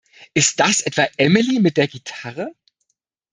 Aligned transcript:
Ist 0.33 0.59
das 0.59 0.81
etwa 0.81 1.07
Emily 1.17 1.59
mit 1.59 1.77
der 1.77 1.87
Gitarre? 1.87 2.55